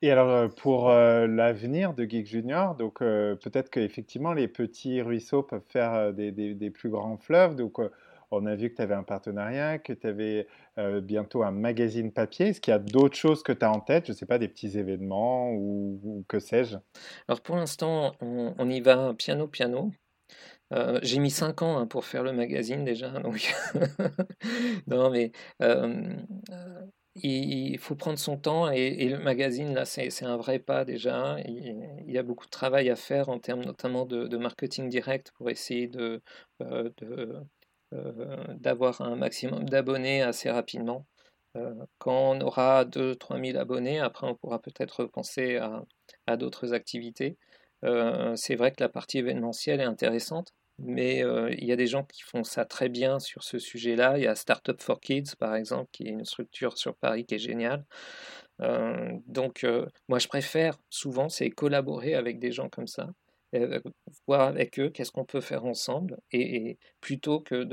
[0.03, 5.43] Et alors, euh, pour euh, l'avenir de Geek Junior, donc peut-être qu'effectivement, les petits ruisseaux
[5.43, 7.55] peuvent faire des, plus grands fleuves.
[8.33, 10.47] On a vu que tu avais un partenariat, que tu avais
[11.01, 12.47] bientôt un magazine papier.
[12.47, 14.07] Est-ce qu'il y a d'autres choses que tu as en tête?
[14.07, 16.77] Je ne sais pas, des petits événements ou, que sais-je
[17.27, 19.91] Alors pour l'instant, on, y va piano piano.
[21.01, 23.13] j'ai mis 5 ans hein, pour faire le magazine déjà.
[24.87, 25.31] Non, mais
[27.15, 31.37] il faut prendre son temps et, le magazine, là, c'est un vrai pas déjà.
[31.45, 35.49] Il, y a beaucoup de travail à faire en termes notamment de, marketing direct pour
[35.49, 36.21] essayer de,
[36.61, 37.39] euh, euh,
[38.55, 41.05] d'avoir un maximum d'abonnés assez rapidement.
[41.55, 45.57] Euh, quand on aura 2-3 000 abonnés, après on pourra peut-être penser
[46.27, 47.37] à, d'autres activités.
[48.35, 51.19] c'est vrai que la partie événementielle est intéressante mais
[51.51, 54.17] il y a des gens qui font ça très bien sur ce sujet-là.
[54.17, 57.35] Il y a Startup for Kids, par exemple, qui est une structure sur Paris qui
[57.35, 57.85] est géniale.
[59.27, 59.65] donc,
[60.09, 63.09] moi, je préfère souvent, c'est collaborer avec des gens comme ça,
[64.27, 67.63] voir avec eux qu'est-ce qu'on peut faire ensemble, et, plutôt que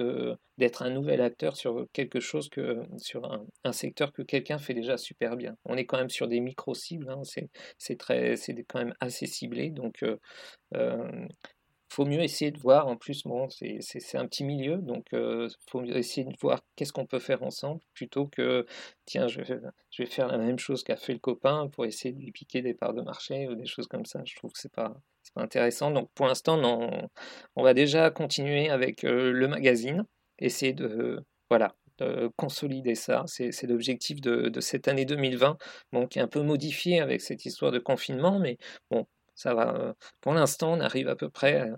[0.59, 3.31] d'être un nouvel acteur sur quelque chose que sur
[3.65, 5.57] un, secteur que quelqu'un fait déjà super bien.
[5.65, 7.23] On est quand même sur des micro cibles, hein,
[7.79, 10.05] c'est très, c'est quand même assez ciblé, donc
[11.91, 15.83] faut mieux essayer de voir, en plus, bon, c'est un petit milieu, donc euh, faut
[15.85, 18.65] essayer de voir qu'est-ce qu'on peut faire ensemble, plutôt que,
[19.07, 22.31] tiens, je, vais faire la même chose qu'a fait le copain pour essayer de lui
[22.31, 24.23] piquer des parts de marché ou des choses comme ça.
[24.25, 24.95] Je trouve que c'est pas,
[25.35, 25.91] pas intéressant.
[25.91, 27.09] Donc pour l'instant, non,
[27.57, 30.05] on va déjà continuer avec euh, le magazine,
[30.39, 33.25] essayer de, voilà, de consolider ça.
[33.27, 35.59] C'est l'objectif de, de, cette année 2020,
[35.93, 38.59] bon, qui est un peu modifié avec cette histoire de confinement, mais
[38.91, 39.07] bon,
[39.41, 39.75] ça va.
[39.75, 41.71] Euh, pour l'instant, on arrive à peu près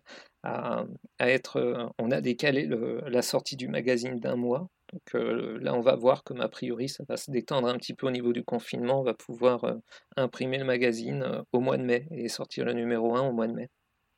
[0.42, 0.85] à,
[1.20, 1.57] être.
[1.59, 2.68] Euh, on a décalé
[3.07, 4.68] la sortie du magazine d'un mois.
[4.92, 7.94] Donc euh, là, on va voir comme a priori, ça va se détendre un petit
[7.94, 9.01] peu au niveau du confinement.
[9.01, 9.77] On va pouvoir
[10.16, 13.55] imprimer le magazine au mois de mai et sortir le numéro 1 au mois de
[13.55, 13.68] mai.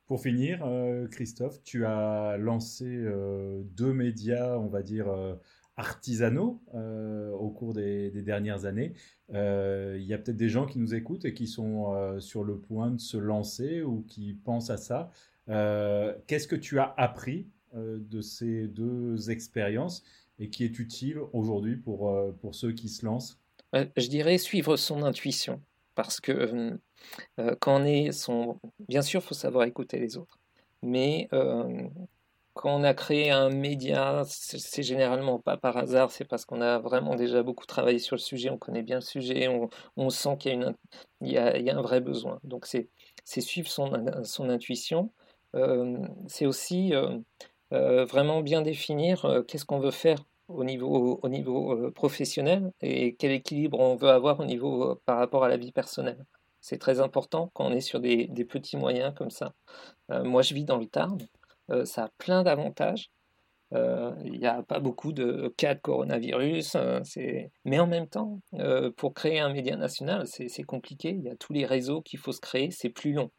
[0.07, 0.67] Pour finir,
[1.11, 5.07] Christophe, tu as lancé deux médias, on va dire,
[5.77, 8.95] artisanaux au cours des, dernières années.
[9.33, 12.45] Euh, il y a peut-être des gens qui nous écoutent et qui sont euh, sur
[12.45, 15.11] le point de se lancer ou qui pensent à ça.
[15.49, 20.05] Euh, qu'est-ce que tu as appris de ces deux expériences
[20.39, 23.41] et qui est utile aujourd'hui pour, pour ceux qui se lancent?
[23.73, 25.61] Je dirais suivre son intuition.
[25.97, 26.79] Parce que
[27.59, 28.61] quand on est son...
[28.89, 30.39] Bien sûr, il faut savoir écouter les autres.
[30.83, 31.29] Mais
[32.55, 36.79] quand on a créé un média, c'est généralement pas par hasard, c'est parce qu'on a
[36.79, 39.49] vraiment déjà beaucoup travaillé sur le sujet, on connaît bien le sujet,
[39.97, 40.75] on, sent qu'il
[41.23, 42.38] y, a un vrai besoin.
[42.45, 42.88] Donc c'est
[43.40, 45.12] suivre son, intuition.
[45.57, 47.19] Euh, c'est aussi euh,
[47.73, 53.33] euh, vraiment bien définir qu'est-ce qu'on veut faire au niveau, au niveau professionnel et quel
[53.33, 56.25] équilibre on veut avoir au niveau par rapport à la vie personnelle.
[56.61, 59.55] C'est très important quand on est sur des, des petits moyens comme ça.
[60.09, 61.19] moi, je vis dans le Tarn.
[61.70, 63.11] Euh, ça a plein d'avantages.
[63.72, 67.00] Euh, il n'y a pas beaucoup de cas de coronavirus, euh,
[67.64, 68.40] mais en même temps,
[68.96, 71.11] pour créer un média national, c'est compliqué.
[71.11, 73.31] Il y a tous les réseaux qu'il faut se créer, c'est plus long.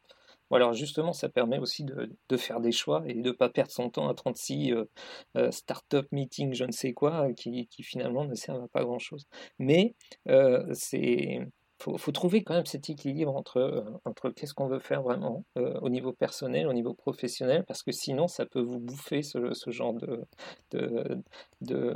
[0.51, 3.89] alors justement, ça permet aussi de, faire des choix et de ne pas perdre son
[3.89, 4.73] temps à 36
[5.51, 9.27] start-up meetings, je ne sais quoi, qui, qui, finalement ne servent à pas grand-chose.
[9.59, 9.95] Mais
[10.73, 11.47] c'est
[11.79, 15.43] faut, faut trouver quand même cet équilibre entre, euh, entre qu'est-ce qu'on veut faire vraiment
[15.57, 19.53] euh, au niveau personnel, au niveau professionnel, parce que sinon ça peut vous bouffer ce,
[19.67, 20.25] genre de,
[20.71, 21.21] de,
[21.61, 21.93] de,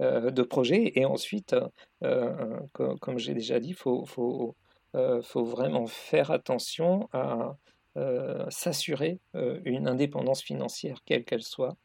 [0.00, 0.92] euh, projet.
[0.96, 1.56] Et ensuite,
[2.00, 4.54] comme, comme j'ai déjà dit, il faut, faut,
[5.22, 7.56] faut, vraiment faire attention à
[8.50, 9.20] s'assurer
[9.64, 11.76] une indépendance financière, quelle qu'elle soit.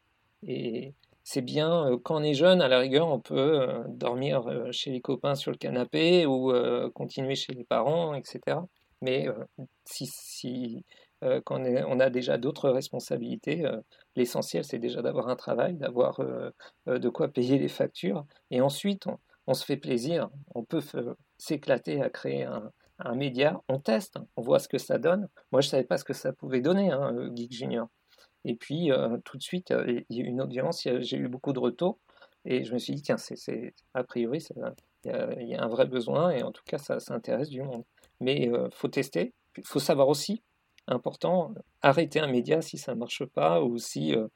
[0.46, 0.92] Et,
[1.32, 5.36] c'est bien, quand on est jeune, à la rigueur, on peut dormir chez les copains
[5.36, 6.52] sur le canapé ou
[6.92, 8.56] continuer chez les parents, etc.
[9.00, 9.28] Mais
[9.84, 10.84] si, si
[11.44, 13.64] quand on, a déjà d'autres responsabilités,
[14.16, 16.20] l'essentiel, c'est déjà d'avoir un travail, d'avoir
[16.86, 18.26] de quoi payer les factures.
[18.50, 19.06] Et ensuite,
[19.46, 20.30] on, se fait plaisir.
[20.56, 20.82] On peut
[21.38, 23.62] s'éclater à créer un, média.
[23.68, 25.28] On teste, on voit ce que ça donne.
[25.52, 27.88] Moi, je ne savais pas ce que ça pouvait donner, hein, Geek Junior.
[28.44, 31.52] Et puis, euh, tout de suite, il y a eu une audience, j'ai eu beaucoup
[31.52, 31.98] de retours.
[32.46, 34.42] Et je me suis dit, tiens, c'est, a priori,
[35.04, 37.84] il y, a un vrai besoin, et en tout cas, ça, intéresse du monde.
[38.20, 39.34] Mais il euh, faut tester.
[39.58, 40.42] Il faut savoir aussi,
[40.86, 44.26] important, arrêter un média si ça ne marche pas, ou si euh,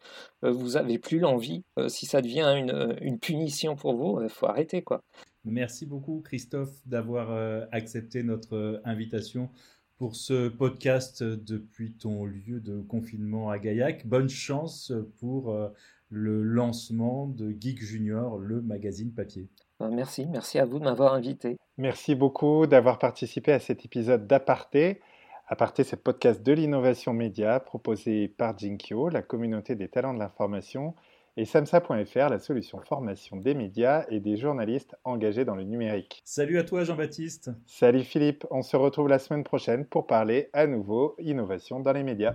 [0.42, 4.82] vous n'avez plus l'envie, si ça devient une, une punition pour vous, il faut arrêter.
[4.82, 5.02] quoi.
[5.44, 9.50] Merci beaucoup, Christophe, d'avoir accepté notre invitation
[9.96, 14.06] pour ce podcast depuis ton lieu de confinement à Gaillac.
[14.06, 15.68] Bonne chance pour euh,
[16.10, 19.48] le lancement de Geek Junior, le magazine papier.
[19.80, 21.56] Euh, merci, merci à vous de m'avoir invité.
[21.78, 25.00] Merci beaucoup d'avoir participé à cet épisode d'Aparté.
[25.46, 30.18] Aparté, c'est le podcast de l'innovation média proposé par Jinkyo, la communauté des talents de
[30.18, 30.94] l'information,
[31.36, 36.22] et samsa.fr, la solution formation des médias et des journalistes engagés dans le numérique.
[36.24, 37.50] Salut à toi Jean-Baptiste.
[37.66, 42.02] Salut Philippe, on se retrouve la semaine prochaine pour parler à nouveau innovation dans les
[42.02, 42.34] médias.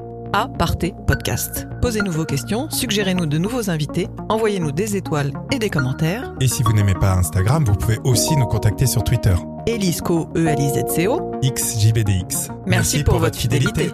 [0.33, 1.67] à Partez Podcast.
[1.81, 6.33] Posez-nous vos questions, suggérez-nous de nouveaux invités, envoyez-nous des étoiles et des commentaires.
[6.39, 9.35] Et si vous n'aimez pas Instagram, vous pouvez aussi nous contacter sur Twitter.
[9.67, 11.31] Elisco, E-L-I-Z-C-O.
[11.43, 12.49] XJBDX.
[12.65, 13.91] Merci, pour, votre fidélité.